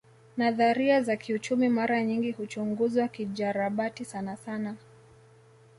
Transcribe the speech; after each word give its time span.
Nadharia 0.37 1.01
za 1.03 1.15
kiuchumi 1.17 1.69
mara 1.69 2.03
nyingi 2.03 2.31
huchunguzwa 2.31 3.07
kijarabati 3.07 4.05
sanasana 4.05 4.75